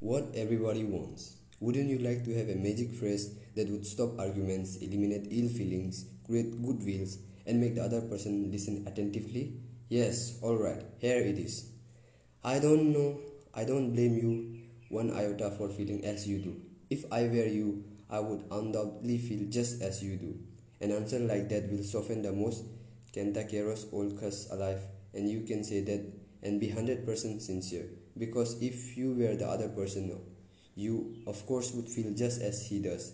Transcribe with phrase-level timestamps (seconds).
[0.00, 1.36] what everybody wants.
[1.58, 6.04] Wouldn't you like to have a magic phrase that would stop arguments, eliminate ill feelings,
[6.26, 9.54] create good wills, and make the other person listen attentively?
[9.88, 11.70] Yes, alright, here it is.
[12.44, 13.20] I don't know,
[13.54, 16.60] I don't blame you one iota for feeling as you do.
[16.90, 20.38] If I were you, I would undoubtedly feel just as you do.
[20.80, 22.64] An answer like that will soften the most
[23.14, 24.82] cantankerous old cuss alive,
[25.14, 26.04] and you can say that
[26.42, 27.86] and be 100% sincere.
[28.18, 30.18] Because if you were the other person,
[30.74, 33.12] you of course would feel just as he does.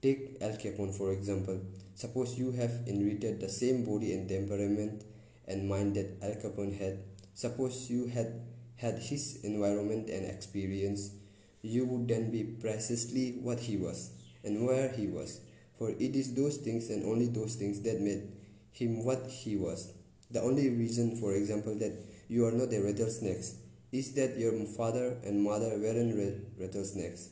[0.00, 1.60] Take Al Capone for example.
[1.94, 5.04] Suppose you have inherited the same body and temperament
[5.46, 7.04] and mind that Al Capone had.
[7.34, 8.42] Suppose you had
[8.76, 11.12] had his environment and experience,
[11.62, 14.10] you would then be precisely what he was
[14.42, 15.40] and where he was.
[15.78, 18.32] For it is those things and only those things that made
[18.72, 19.92] him what he was.
[20.30, 21.92] The only reason, for example, that
[22.28, 23.44] you are not a rattlesnake
[23.92, 26.16] is that your father and mother weren't
[26.58, 27.28] rattlesnakes.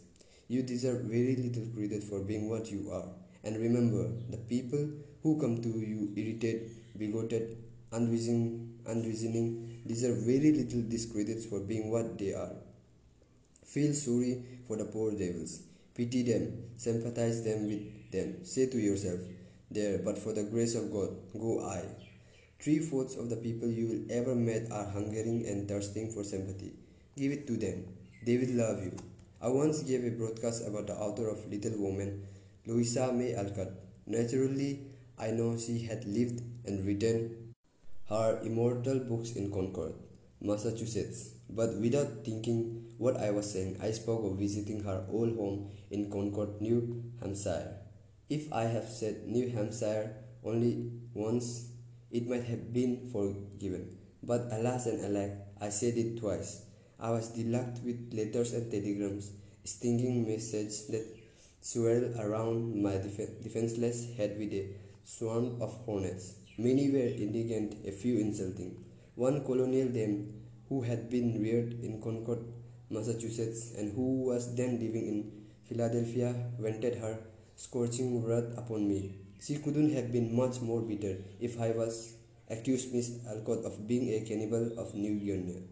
[0.49, 3.09] You deserve very little credit for being what you are.
[3.43, 4.91] And remember, the people
[5.23, 7.57] who come to you irritated, bigoted,
[7.93, 12.52] unreasoning, unreasoning deserve very little discredit for being what they are.
[13.65, 15.63] Feel sorry for the poor devils.
[15.95, 18.45] Pity them, sympathize them with them.
[18.45, 19.21] Say to yourself,
[19.71, 21.99] There, but for the grace of God, go I.
[22.61, 26.75] Three fourths of the people you will ever meet are hungering and thirsting for sympathy.
[27.17, 27.87] Give it to them.
[28.27, 28.93] They will love you.
[29.41, 32.27] I once gave a broadcast about the author of Little Women,
[32.67, 33.69] Louisa May Alcott.
[34.05, 34.83] Naturally,
[35.19, 37.55] I know she had lived and written
[38.11, 39.95] her immortal books in Concord,
[40.43, 41.30] Massachusetts.
[41.49, 46.11] But without thinking what I was saying, I spoke of visiting her old home in
[46.11, 47.79] Concord, New Hampshire.
[48.29, 50.15] If I have said New Hampshire
[50.45, 51.70] only once,
[52.11, 53.97] it might have been forgiven.
[54.23, 55.30] But alas and alack,
[55.61, 56.63] I said it twice.
[56.99, 59.30] I was delugged with letters and telegrams,
[59.65, 61.07] stinging messages that
[61.61, 64.67] swirled around my def- defenseless head with a
[65.05, 66.34] swarm of hornets.
[66.59, 68.84] Many were indignant, a few insulting.
[69.15, 70.34] One colonial dame
[70.69, 72.45] who had been reared in Concord,
[72.91, 75.33] Massachusetts, and who was then living in
[75.65, 77.19] Philadelphia, vented her
[77.57, 79.17] scorching wrath upon me.
[79.43, 82.12] She couldn't have been much more bitter if I was
[82.51, 85.62] accused Miss Alcott of being a cannibal of New Guinea.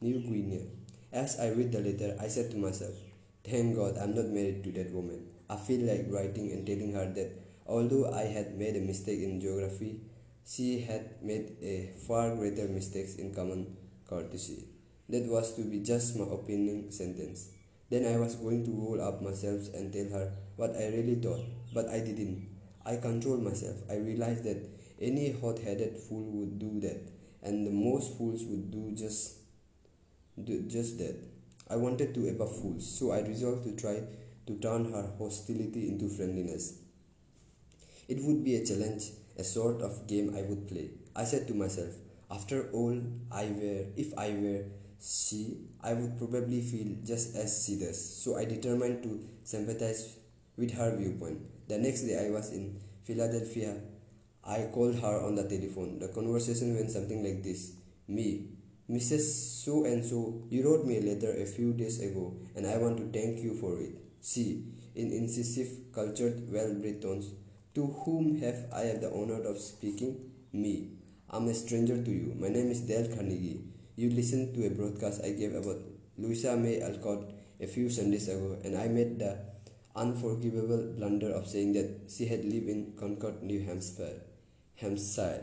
[0.00, 0.70] New Guinea.
[1.12, 2.94] As I read the letter, I said to myself,
[3.42, 5.26] Thank God I'm not married to that woman.
[5.50, 7.32] I feel like writing and telling her that
[7.66, 10.02] although I had made a mistake in geography,
[10.46, 13.76] she had made a far greater mistake in common
[14.08, 14.68] courtesy.
[15.08, 17.48] That was to be just my opening sentence.
[17.90, 21.42] Then I was going to roll up myself and tell her what I really thought,
[21.74, 22.55] but I didn't.
[22.86, 23.76] I controlled myself.
[23.90, 24.58] I realized that
[25.00, 27.10] any hot headed fool would do that,
[27.42, 29.38] and the most fools would do just,
[30.42, 31.16] do just that.
[31.68, 34.02] I wanted to appear fools, so I resolved to try
[34.46, 36.78] to turn her hostility into friendliness.
[38.08, 40.90] It would be a challenge, a sort of game I would play.
[41.16, 41.92] I said to myself,
[42.30, 43.02] after all
[43.32, 44.64] I were, if I were
[45.00, 47.98] she, I would probably feel just as she does.
[48.22, 50.16] So I determined to sympathize
[50.56, 51.40] with her viewpoint.
[51.68, 53.74] The next day I was in Philadelphia.
[54.44, 55.98] I called her on the telephone.
[55.98, 57.72] The conversation went something like this
[58.06, 58.46] Me,
[58.88, 59.64] Mrs.
[59.64, 62.98] So and so, you wrote me a letter a few days ago, and I want
[62.98, 63.98] to thank you for it.
[64.22, 64.62] She,
[64.94, 67.32] in incisive, cultured, well bred tones,
[67.74, 70.30] to whom have I the honor of speaking?
[70.52, 70.92] Me.
[71.28, 72.32] I'm a stranger to you.
[72.38, 73.64] My name is Dale Carnegie.
[73.96, 75.82] You listened to a broadcast I gave about
[76.16, 77.24] Louisa May Alcott
[77.60, 79.55] a few Sundays ago, and I made the
[79.96, 84.20] unforgivable blunder of saying that she had lived in Concord, New Hampshire.
[84.76, 85.42] Hampshire.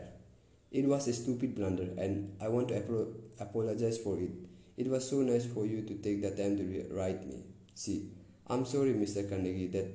[0.70, 4.30] It was a stupid blunder, and I want to apo- apologize for it.
[4.76, 7.44] It was so nice for you to take the time to re- write me.
[7.74, 8.10] See,
[8.48, 9.28] I'm sorry, Mr.
[9.28, 9.86] Carnegie, that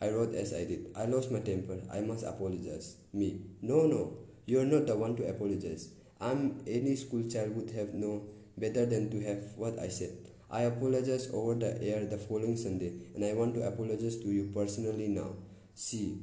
[0.00, 0.90] I wrote as I did.
[0.96, 1.78] I lost my temper.
[1.92, 2.96] I must apologize.
[3.12, 3.40] Me.
[3.62, 4.18] No, no.
[4.46, 5.88] You're not the one to apologize.
[6.20, 10.16] I'm any school child would have known better than to have what I said.
[10.54, 14.52] I apologize over the air the following Sunday, and I want to apologize to you
[14.54, 15.34] personally now.
[15.74, 16.22] See,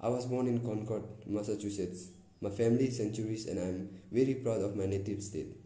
[0.00, 2.10] I was born in Concord, Massachusetts.
[2.40, 5.56] My family is centuries, and I'm very proud of my native state.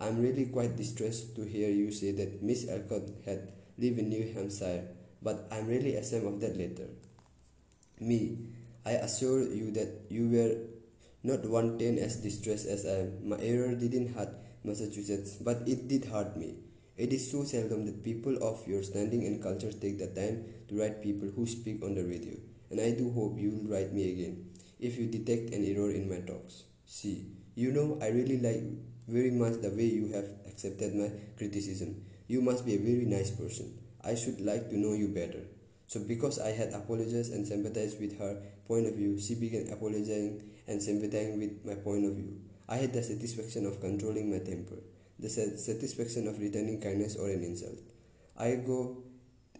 [0.00, 4.32] I'm really quite distressed to hear you say that Miss Alcott had lived in New
[4.32, 4.88] Hampshire,
[5.20, 6.88] but I'm really ashamed of that letter.
[8.00, 8.38] Me,
[8.86, 10.56] I assure you that you were
[11.22, 13.28] not one tenth as distressed as I am.
[13.28, 14.32] My error didn't hurt
[14.64, 16.56] Massachusetts, but it did hurt me.
[17.00, 20.78] It is so seldom that people of your standing and culture take the time to
[20.78, 22.34] write people who speak on the radio,
[22.68, 26.10] and I do hope you will write me again if you detect an error in
[26.10, 26.64] my talks.
[26.84, 28.62] See, you know, I really like
[29.08, 32.04] very much the way you have accepted my criticism.
[32.28, 33.78] You must be a very nice person.
[34.04, 35.44] I should like to know you better.
[35.86, 40.42] So, because I had apologized and sympathized with her point of view, she began apologizing
[40.68, 42.42] and sympathizing with my point of view.
[42.68, 44.76] I had the satisfaction of controlling my temper,
[45.20, 47.78] the satisfaction of returning kindness or an insult.
[48.36, 49.02] I go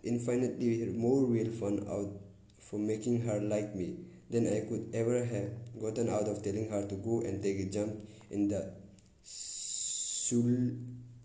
[0.02, 2.10] infinitely more real fun out
[2.58, 3.98] from making her like me
[4.30, 7.70] than I could ever have gotten out of telling her to go and take a
[7.70, 7.94] jump
[8.30, 8.72] in the
[9.22, 10.70] Sul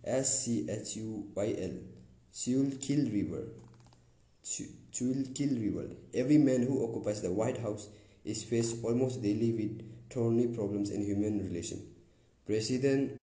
[0.03, 1.71] S C H U Y L
[2.31, 3.43] Schuylkill River.
[4.43, 5.95] Schuylkill River.
[6.13, 7.88] Every man who occupies the White House
[8.25, 11.81] is faced almost daily with thorny problems in human relation.
[12.45, 13.17] President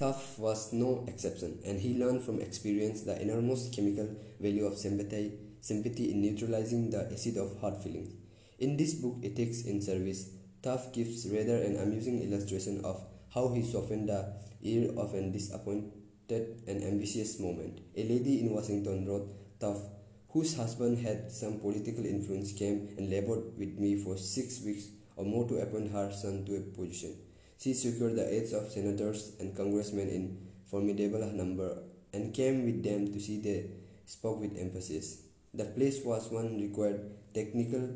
[0.00, 4.08] Taft was no exception, and he learned from experience the enormous chemical
[4.40, 8.14] value of sympathy, sympathy in neutralizing the acid of hard feelings.
[8.58, 10.30] In this book, Ethics in Service,
[10.62, 13.04] Taft gives rather an amusing illustration of
[13.34, 14.32] how he softened the
[14.62, 17.80] ear of an disappointed and ambitious moment.
[17.94, 19.28] A lady in Washington wrote
[19.60, 19.82] Taft,
[20.30, 24.86] whose husband had some political influence, came and labored with me for six weeks
[25.16, 27.16] or more to appoint her son to a position.
[27.60, 33.12] She secured the aids of senators and congressmen in formidable number and came with them
[33.12, 33.66] to see they
[34.06, 35.24] spoke with emphasis.
[35.52, 37.02] The place was one required
[37.34, 37.90] technical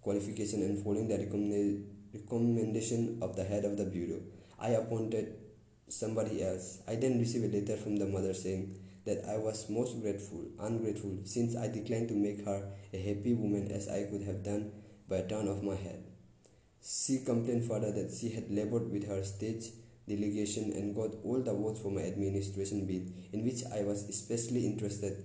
[0.00, 1.18] qualification and following the
[2.14, 4.20] recommendation of the head of the bureau.
[4.58, 5.34] I appointed
[5.90, 6.80] somebody else.
[6.88, 11.18] I then received a letter from the mother saying that I was most grateful, ungrateful,
[11.24, 14.72] since I declined to make her a happy woman as I could have done
[15.06, 16.11] by a turn of my head.
[16.84, 19.70] She complained further that she had labored with her state
[20.08, 23.02] delegation and got all the votes for my administration bill,
[23.32, 25.24] in which I was especially interested.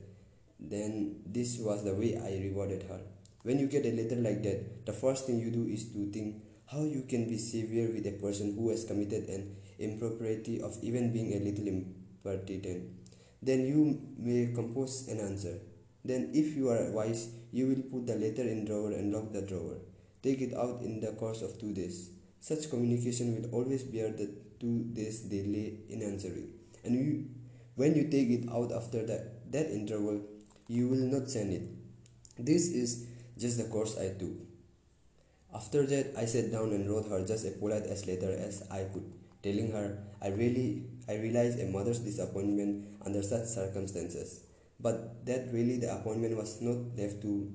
[0.60, 3.00] Then this was the way I rewarded her.
[3.42, 6.44] When you get a letter like that, the first thing you do is to think
[6.68, 11.12] how you can be severe with a person who has committed an impropriety of even
[11.12, 12.92] being a little impertinent.
[13.42, 15.60] Then you may compose an answer.
[16.06, 19.42] Then, if you are wise, you will put the letter in drawer and lock the
[19.42, 19.78] drawer.
[20.28, 22.10] Take it out in the course of two days.
[22.42, 24.30] Such communication will always bear the
[24.60, 26.50] two days delay in answering.
[26.84, 27.30] And you,
[27.76, 30.20] when you take it out after that, that interval,
[30.68, 31.70] you will not send it.
[32.38, 33.08] This is
[33.38, 34.36] just the course I took.
[35.56, 38.84] After that, I sat down and wrote her just a polite as letter as I
[38.84, 39.10] could,
[39.42, 44.44] telling her I really I realized a mother's disappointment under such circumstances,
[44.78, 47.50] but that really the appointment was not left to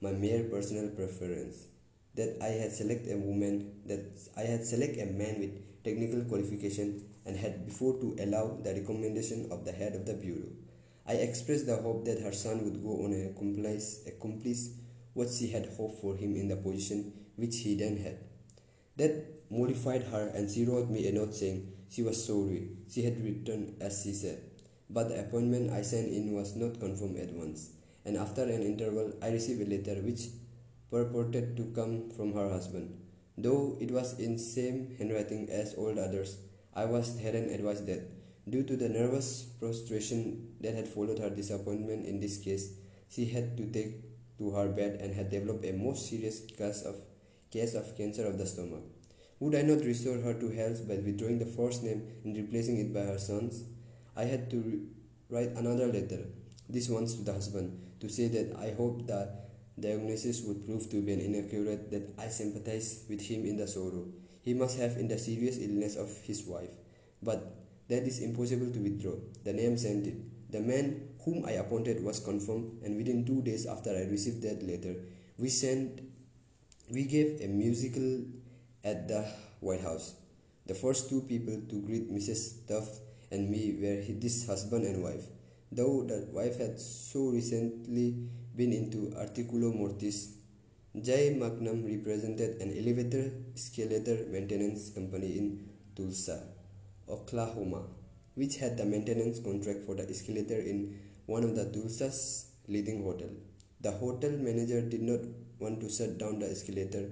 [0.00, 1.66] my mere personal preference
[2.16, 4.00] that I had select a woman, that
[4.36, 9.48] I had select a man with technical qualification and had before to allow the recommendation
[9.50, 10.48] of the head of the bureau.
[11.06, 14.58] I expressed the hope that her son would go on and accomplish, accomplish
[15.14, 18.18] what she had hoped for him in the position which he then had.
[18.96, 22.70] That mollified her and she wrote me a note saying she was sorry.
[22.90, 24.40] She had written as she said.
[24.88, 27.70] But the appointment I sent in was not confirmed at once,
[28.04, 30.28] and after an interval I received a letter which
[30.90, 33.00] purported to come from her husband.
[33.38, 36.38] Though it was in same handwriting as all others,
[36.74, 38.10] I was hadn't advised that,
[38.48, 42.72] due to the nervous prostration that had followed her disappointment in this case,
[43.08, 44.04] she had to take
[44.38, 46.96] to her bed and had developed a most serious case of
[47.50, 48.82] case of cancer of the stomach.
[49.40, 52.92] Would I not restore her to health by withdrawing the first name and replacing it
[52.92, 53.64] by her son's?
[54.16, 54.86] I had to
[55.28, 56.24] write another letter,
[56.68, 59.45] this once to the husband, to say that I hoped that
[59.78, 64.06] diagnosis would prove to be an inaccurate that I sympathize with him in the sorrow
[64.46, 66.70] he must have in the serious illness of his wife.
[67.20, 67.52] But
[67.88, 69.14] that is impossible to withdraw.
[69.42, 70.14] The name sent it.
[70.52, 74.62] The man whom I appointed was confirmed, and within two days after I received that
[74.62, 74.94] letter,
[75.36, 76.00] we sent
[76.88, 78.22] we gave a musical
[78.84, 79.26] at the
[79.58, 80.14] White House.
[80.66, 82.68] The first two people to greet Mrs.
[82.68, 83.00] Taft
[83.32, 85.26] and me were his husband and wife.
[85.72, 88.14] Though the wife had so recently
[88.54, 90.32] been into articulo mortis,
[91.00, 96.42] Jay Mangum represented an elevator escalator maintenance company in Tulsa,
[97.08, 97.82] Oklahoma,
[98.34, 103.28] which had the maintenance contract for the escalator in one of the Tulsa's leading hotel.
[103.80, 105.20] The hotel manager did not
[105.58, 107.10] want to shut down the escalator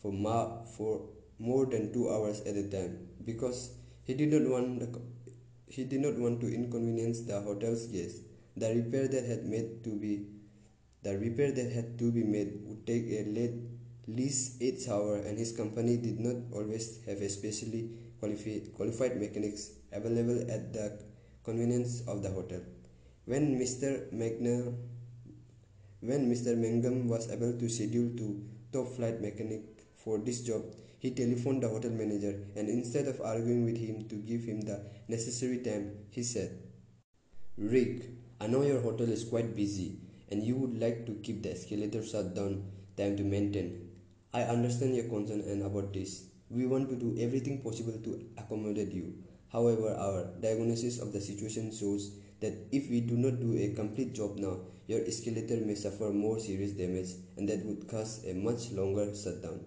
[0.00, 1.02] for, ma- for
[1.38, 3.72] more than two hours at a time because
[4.04, 5.00] he did not want the,
[5.68, 8.20] he did not want to inconvenience the hotel's guests.
[8.56, 10.26] The repair that had made to be
[11.02, 13.68] the repair that had to be made would take a late
[14.08, 19.70] least 8 hours and his company did not always have a specially qualified, qualified mechanics
[19.92, 20.98] available at the
[21.44, 22.60] convenience of the hotel.
[23.26, 24.10] When Mr.
[24.12, 24.72] Magna,
[26.00, 26.56] when Mr.
[26.56, 29.62] Mangum was able to schedule to top flight mechanic
[29.94, 30.62] for this job,
[30.98, 34.84] he telephoned the hotel manager and instead of arguing with him to give him the
[35.08, 36.58] necessary time, he said,
[37.56, 39.98] Rick, I know your hotel is quite busy
[40.30, 42.64] and you would like to keep the escalator shut down
[42.96, 43.90] time to maintain.
[44.32, 46.26] I understand your concern and about this.
[46.50, 49.14] We want to do everything possible to accommodate you.
[49.52, 54.14] However, our diagnosis of the situation shows that if we do not do a complete
[54.14, 58.72] job now, your escalator may suffer more serious damage and that would cause a much
[58.72, 59.60] longer shutdown.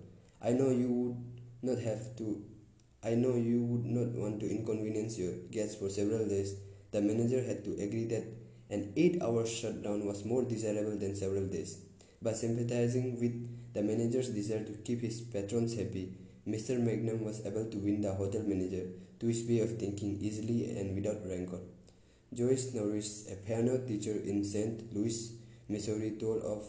[0.43, 1.17] I know you would
[1.61, 2.43] not have to
[3.03, 6.55] I know you would not want to inconvenience your guests for several days.
[6.91, 8.25] The manager had to agree that
[8.69, 11.79] an 8 hour shutdown was more desirable than several days.
[12.21, 16.13] By sympathizing with the manager's desire to keep his patrons happy,
[16.47, 16.79] Mr.
[16.79, 18.85] Mangum was able to win the hotel manager
[19.19, 21.59] to his way of thinking easily and without rancor.
[22.33, 24.93] Joyce Norris, a piano teacher in St.
[24.93, 25.33] Louis,
[25.67, 26.63] Missouri, told of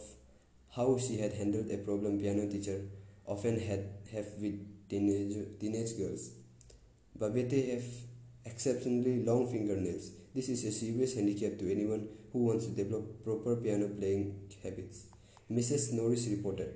[0.75, 2.81] how she had handled a problem piano teacher
[3.25, 4.57] often had have with
[4.89, 6.31] teenage, teenage girls.
[7.17, 7.83] Babette have
[8.45, 10.11] exceptionally long fingernails.
[10.33, 15.05] This is a serious handicap to anyone who wants to develop proper piano playing habits.
[15.51, 15.93] Mrs.
[15.93, 16.73] Norris reported,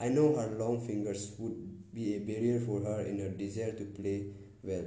[0.00, 3.84] I know her long fingers would be a barrier for her in her desire to
[3.84, 4.26] play
[4.62, 4.84] well.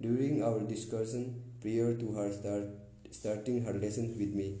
[0.00, 2.64] During our discussion prior to her start,
[3.10, 4.60] starting her lessons with me,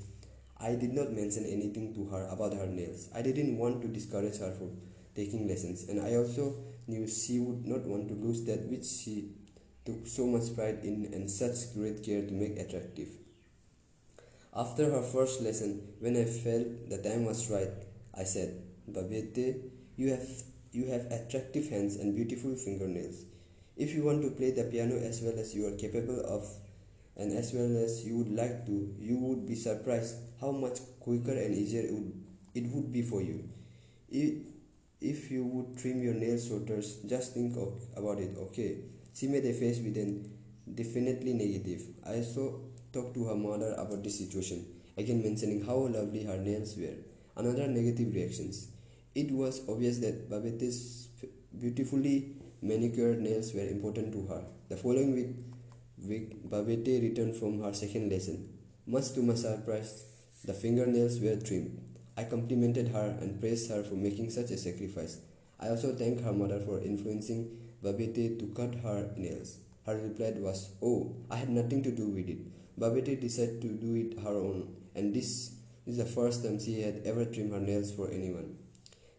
[0.60, 3.08] I did not mention anything to her about her nails.
[3.14, 4.76] I didn't want to discourage her from
[5.18, 6.54] taking lessons, and I also
[6.86, 9.32] knew she would not want to lose that which she
[9.84, 13.08] took so much pride in and such great care to make attractive.
[14.54, 17.74] After her first lesson, when I felt the time was right,
[18.14, 19.56] I said, Babette,
[19.96, 20.28] you have
[20.72, 23.24] you have attractive hands and beautiful fingernails.
[23.76, 26.46] If you want to play the piano as well as you are capable of
[27.16, 31.32] and as well as you would like to, you would be surprised how much quicker
[31.32, 32.12] and easier it would,
[32.54, 33.48] it would be for you.
[35.00, 38.78] If you would trim your nails shorter, just think of, about it, okay?
[39.14, 40.30] She made a face with an
[40.74, 41.82] definitely negative.
[42.06, 42.60] I also
[42.92, 46.96] talked to her mother about this situation, again mentioning how lovely her nails were.
[47.36, 48.68] Another negative reactions.
[49.14, 51.08] It was obvious that Babette's
[51.58, 54.44] beautifully manicured nails were important to her.
[54.68, 55.36] The following week,
[56.06, 58.48] week Babette returned from her second lesson.
[58.86, 60.04] Much to my surprise,
[60.44, 61.87] the fingernails were trimmed.
[62.18, 65.20] I complimented her and praised her for making such a sacrifice.
[65.60, 69.58] I also thanked her mother for influencing Babette to cut her nails.
[69.86, 72.38] Her reply was, Oh, I had nothing to do with it.
[72.76, 75.52] Babette decided to do it her own, and this
[75.86, 78.56] is the first time she had ever trimmed her nails for anyone.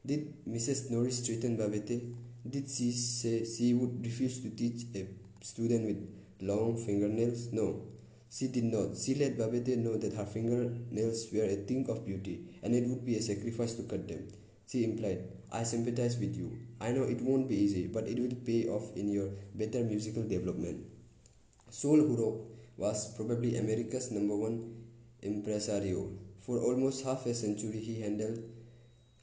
[0.05, 0.91] Did Mrs.
[0.91, 2.01] Norris threaten Babette?
[2.49, 5.07] Did she say she would refuse to teach a
[5.41, 6.01] student with
[6.41, 7.47] long fingernails?
[7.53, 7.81] No,
[8.29, 8.95] she did not.
[8.97, 13.05] She let Babette know that her fingernails were a thing of beauty and it would
[13.05, 14.27] be a sacrifice to cut them.
[14.67, 16.55] She implied, I sympathize with you.
[16.79, 20.23] I know it won't be easy, but it will pay off in your better musical
[20.23, 20.85] development.
[21.71, 22.45] Sol Hurok
[22.77, 24.75] was probably America's number one
[25.23, 26.11] impresario.
[26.37, 28.39] For almost half a century, he handled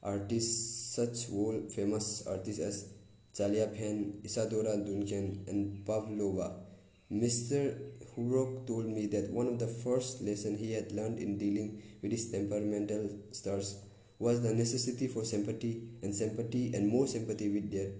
[0.02, 2.88] artists such world famous artists as
[3.36, 6.65] Chaliapin, Isadora Duncan, and Pavlova.
[7.12, 7.78] Mr.
[8.16, 12.10] Hurok told me that one of the first lessons he had learned in dealing with
[12.10, 13.76] his temperamental stars
[14.18, 17.92] was the necessity for sympathy and sympathy and more sympathy with their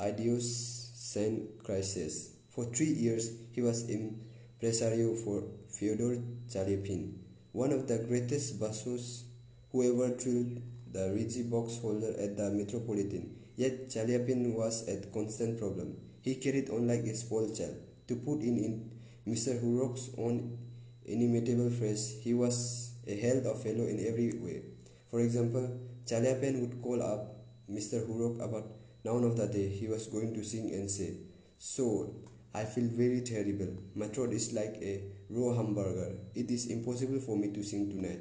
[0.00, 2.30] idiosyncrasies.
[2.48, 7.12] For three years, he was impresario for Fyodor Chaliapin,
[7.52, 9.24] one of the greatest bassos
[9.70, 13.36] who ever thrilled the Reggie box holder at the Metropolitan.
[13.56, 15.98] Yet Chaliapin was a constant problem.
[16.22, 17.76] He carried on like a spoiled child.
[18.08, 18.90] To put in, in
[19.26, 19.60] Mr.
[19.62, 20.58] Hurok's own
[21.04, 24.62] inimitable phrase, he was a hell of a fellow in every way.
[25.10, 27.36] For example, Chaliapin would call up
[27.70, 28.06] Mr.
[28.06, 28.66] Hurok about
[29.04, 31.14] noun of the day he was going to sing and say,
[31.58, 32.14] So,
[32.54, 33.76] I feel very terrible.
[33.94, 36.16] My throat is like a raw hamburger.
[36.34, 38.20] It is impossible for me to sing tonight.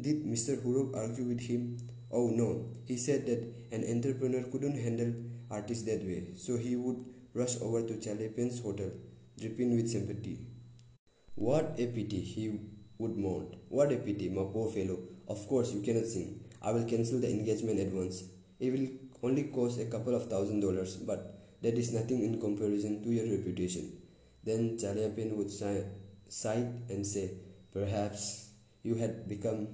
[0.00, 0.60] Did Mr.
[0.62, 1.78] Hurok argue with him?
[2.10, 5.14] Oh no, he said that an entrepreneur couldn't handle
[5.50, 8.90] artists that way, so he would rush over to Chaliapin's hotel,
[9.38, 10.46] dripping with sympathy.
[11.34, 12.60] What a pity, he
[12.98, 13.56] would moan.
[13.68, 14.98] What a pity, my poor fellow.
[15.28, 16.44] Of course, you cannot sing.
[16.60, 18.24] I will cancel the engagement at once.
[18.60, 18.88] It will
[19.22, 23.36] only cost a couple of thousand dollars, but that is nothing in comparison to your
[23.36, 23.92] reputation.
[24.44, 25.84] Then Chaliapin would sigh
[26.88, 27.32] and say,
[27.72, 28.50] Perhaps
[28.82, 29.68] you had become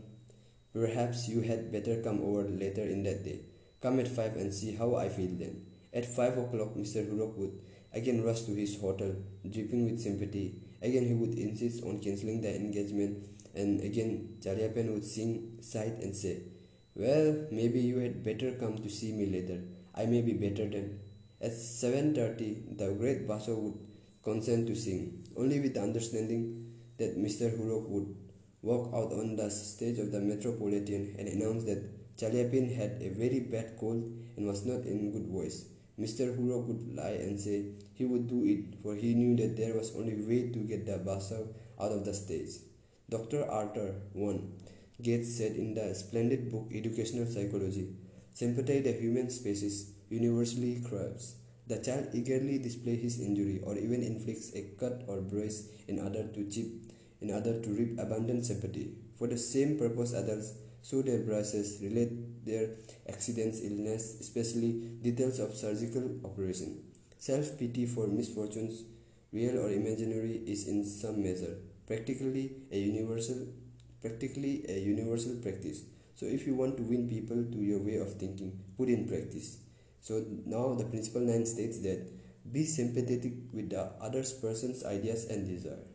[0.73, 3.41] Perhaps you had better come over later in that day.
[3.81, 5.65] Come at five and see how I feel then.
[5.93, 7.09] At five o'clock, Mr.
[7.09, 7.59] Hurok would
[7.93, 9.15] again rush to his hotel,
[9.49, 10.57] dripping with sympathy.
[10.83, 16.15] Again, he would insist on cancelling the engagement, and again, Chaliapin would sing, sigh, and
[16.15, 16.43] say,
[16.95, 19.61] Well, maybe you had better come to see me later.
[19.95, 21.01] I may be better then.
[21.41, 23.79] At 7.30, the great basso would
[24.23, 27.57] consent to sing, only with the understanding that Mr.
[27.57, 28.15] Hurok would
[28.63, 33.41] walk out on the stage of the Metropolitan and announce that Chaliapin had a very
[33.41, 34.03] bad cold
[34.37, 35.67] and was not in good voice.
[35.99, 36.37] Mr.
[36.37, 37.65] Huro could lie and say
[37.95, 40.99] he would do it, for he knew that there was only way to get the
[40.99, 41.47] buzzer
[41.81, 42.51] out of the stage.
[43.11, 43.45] Dr.
[43.51, 44.41] Arthur I.
[45.01, 47.89] Gates said in the splendid book Educational Psychology,
[48.33, 51.37] sympathy the human species universally craves.
[51.67, 56.27] The child eagerly displays his injury or even inflicts a cut or bruise in order
[56.27, 56.67] to chip,
[57.21, 58.93] in order to reap abundant sympathy.
[59.19, 62.71] For the same purpose others show their bruises, relate their
[63.09, 66.83] accidents, illness, especially details of surgical operation.
[67.19, 68.85] Self-pity for misfortunes,
[69.33, 71.59] real or imaginary, is in some measure
[71.89, 73.47] practically a universal
[74.03, 75.83] practically a universal practice.
[76.15, 79.59] So if you want to win people to your way of thinking, put in practice.
[80.01, 82.07] So now the principle 9 states that
[82.53, 85.88] be sympathetic with the other person's ideas and desires.